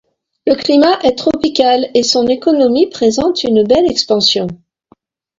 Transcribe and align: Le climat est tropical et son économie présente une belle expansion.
Le 0.47 0.55
climat 0.55 0.97
est 1.03 1.15
tropical 1.15 1.87
et 1.93 2.01
son 2.01 2.25
économie 2.25 2.89
présente 2.89 3.43
une 3.43 3.63
belle 3.63 3.85
expansion. 3.85 4.47